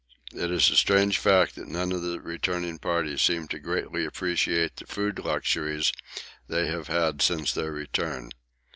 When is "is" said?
0.49-0.71